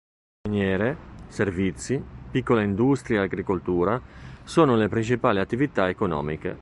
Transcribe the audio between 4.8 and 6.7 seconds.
principali attività economiche.